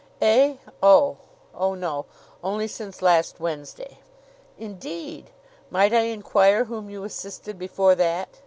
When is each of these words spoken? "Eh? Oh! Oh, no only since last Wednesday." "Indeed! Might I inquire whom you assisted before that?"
"Eh? 0.19 0.55
Oh! 0.81 1.17
Oh, 1.53 1.75
no 1.75 2.07
only 2.43 2.67
since 2.67 3.03
last 3.03 3.39
Wednesday." 3.39 3.99
"Indeed! 4.57 5.29
Might 5.69 5.93
I 5.93 6.05
inquire 6.05 6.63
whom 6.63 6.89
you 6.89 7.03
assisted 7.03 7.59
before 7.59 7.93
that?" 7.93 8.39